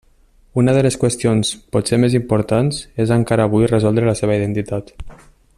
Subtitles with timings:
[0.61, 4.95] Una de les qüestions potser més importants és encara avui resoldre la seva identitat.